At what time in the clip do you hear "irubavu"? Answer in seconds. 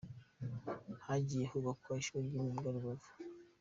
2.69-3.09